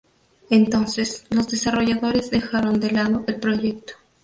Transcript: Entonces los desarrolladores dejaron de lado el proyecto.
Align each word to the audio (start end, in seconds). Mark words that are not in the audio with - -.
Entonces 0.49 1.27
los 1.29 1.47
desarrolladores 1.47 2.31
dejaron 2.31 2.79
de 2.79 2.89
lado 2.89 3.23
el 3.27 3.35
proyecto. 3.39 3.93